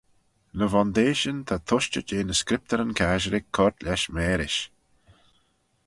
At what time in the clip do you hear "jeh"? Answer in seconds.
2.09-2.23